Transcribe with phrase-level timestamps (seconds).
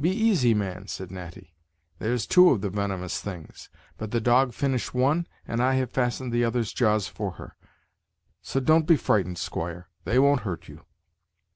[0.00, 1.54] "Be easy, man," said Natty;
[2.00, 6.32] "there's two of the venomous things; but the dog finished one, and I have fastened
[6.32, 7.54] the other's jaws for her;
[8.42, 10.84] so don't be frightened, squire; they won't hurt you."